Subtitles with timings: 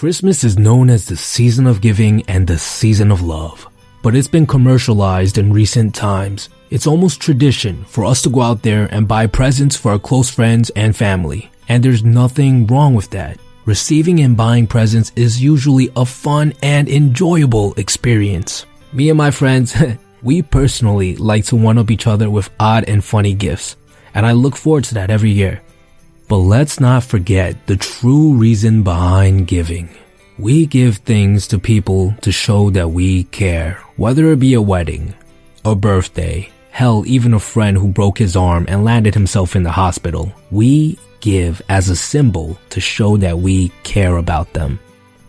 [0.00, 3.68] Christmas is known as the season of giving and the season of love.
[4.02, 6.48] But it's been commercialized in recent times.
[6.70, 10.30] It's almost tradition for us to go out there and buy presents for our close
[10.30, 11.50] friends and family.
[11.68, 13.38] And there's nothing wrong with that.
[13.66, 18.64] Receiving and buying presents is usually a fun and enjoyable experience.
[18.94, 19.76] Me and my friends,
[20.22, 23.76] we personally like to one up each other with odd and funny gifts.
[24.14, 25.60] And I look forward to that every year.
[26.30, 29.88] But let's not forget the true reason behind giving.
[30.38, 35.12] We give things to people to show that we care, whether it be a wedding,
[35.64, 39.72] a birthday, hell, even a friend who broke his arm and landed himself in the
[39.72, 40.32] hospital.
[40.52, 44.78] We give as a symbol to show that we care about them.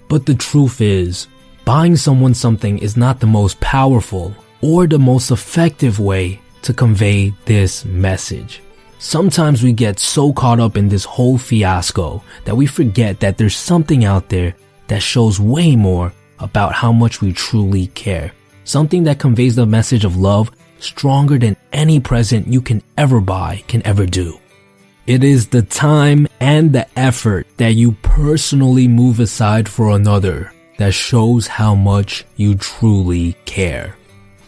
[0.08, 1.26] But the truth is,
[1.66, 7.34] buying someone something is not the most powerful or the most effective way to convey
[7.46, 8.62] this message.
[9.04, 13.56] Sometimes we get so caught up in this whole fiasco that we forget that there's
[13.58, 14.56] something out there
[14.90, 18.32] that shows way more about how much we truly care.
[18.64, 23.64] Something that conveys the message of love stronger than any present you can ever buy
[23.68, 24.40] can ever do.
[25.08, 30.94] It is the time and the effort that you personally move aside for another that
[30.94, 33.98] shows how much you truly care.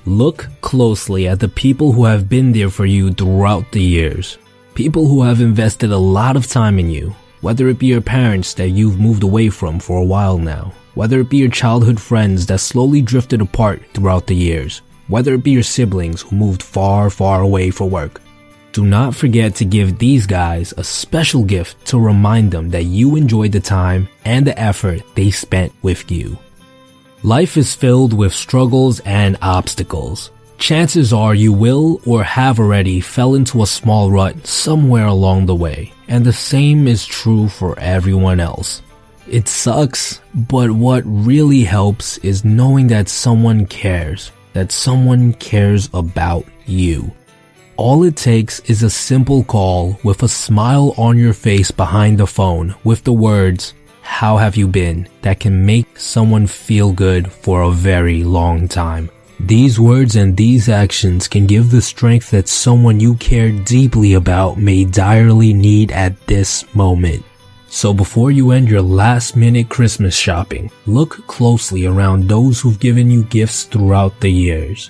[0.06, 4.38] Look closely at the people who have been there for you throughout the years.
[4.76, 8.56] People who have invested a lot of time in you, whether it be your parents
[8.56, 12.48] that you've moved away from for a while now, whether it be your childhood friends
[12.48, 17.12] that slowly drifted apart throughout the years, whether it be your siblings who moved far,
[17.12, 18.20] far away for work.
[18.72, 23.16] Do not forget to give these guys a special gift to remind them that you
[23.16, 26.40] enjoyed the time and the effort they spent with you.
[27.22, 30.32] Life is filled with struggles and obstacles.
[30.64, 35.54] Chances are you will or have already fell into a small rut somewhere along the
[35.54, 38.82] way, and the same is true for everyone else.
[39.28, 46.46] It sucks, but what really helps is knowing that someone cares, that someone cares about
[46.66, 47.12] you.
[47.76, 52.26] All it takes is a simple call with a smile on your face behind the
[52.26, 55.10] phone with the words, how have you been?
[55.24, 59.10] That can make someone feel good for a very long time.
[59.44, 64.58] These words and these actions can give the strength that someone you care deeply about
[64.58, 67.26] may direly need at this moment.
[67.68, 73.12] So before you end your last minute Christmas shopping, look closely around those who've given
[73.12, 74.90] you gifts throughout the years.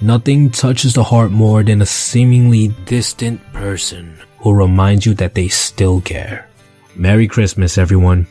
[0.00, 5.48] Nothing touches the heart more than a seemingly distant person who reminds you that they
[5.48, 6.48] still care.
[6.96, 8.26] Merry Christmas, everyone.